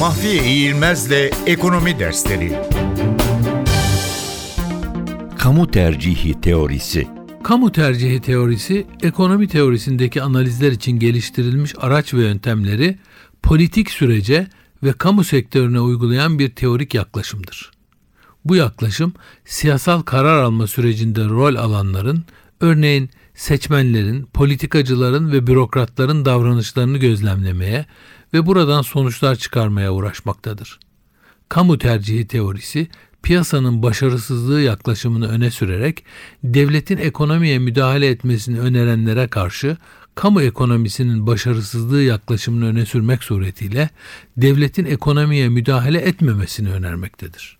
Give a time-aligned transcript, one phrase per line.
[0.00, 2.52] Mahfiye İğilmez'le Ekonomi Dersleri
[5.38, 7.08] Kamu tercihi teorisi
[7.42, 12.98] Kamu tercihi teorisi, ekonomi teorisindeki analizler için geliştirilmiş araç ve yöntemleri
[13.42, 14.46] politik sürece
[14.82, 17.70] ve kamu sektörüne uygulayan bir teorik yaklaşımdır.
[18.44, 19.12] Bu yaklaşım,
[19.44, 22.24] siyasal karar alma sürecinde rol alanların,
[22.60, 27.86] örneğin seçmenlerin, politikacıların ve bürokratların davranışlarını gözlemlemeye
[28.34, 30.80] ve buradan sonuçlar çıkarmaya uğraşmaktadır.
[31.48, 32.88] Kamu tercihi teorisi,
[33.22, 36.04] piyasanın başarısızlığı yaklaşımını öne sürerek
[36.44, 39.76] devletin ekonomiye müdahale etmesini önerenlere karşı
[40.14, 43.90] kamu ekonomisinin başarısızlığı yaklaşımını öne sürmek suretiyle
[44.36, 47.59] devletin ekonomiye müdahale etmemesini önermektedir.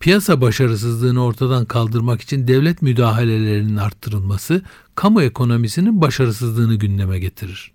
[0.00, 4.62] Piyasa başarısızlığını ortadan kaldırmak için devlet müdahalelerinin arttırılması
[4.94, 7.72] kamu ekonomisinin başarısızlığını gündeme getirir.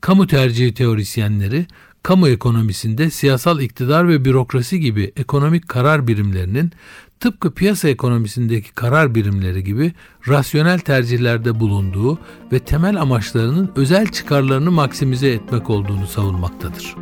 [0.00, 1.66] Kamu tercihi teorisyenleri
[2.02, 6.72] kamu ekonomisinde siyasal iktidar ve bürokrasi gibi ekonomik karar birimlerinin
[7.20, 9.92] tıpkı piyasa ekonomisindeki karar birimleri gibi
[10.28, 12.18] rasyonel tercihlerde bulunduğu
[12.52, 17.01] ve temel amaçlarının özel çıkarlarını maksimize etmek olduğunu savunmaktadır.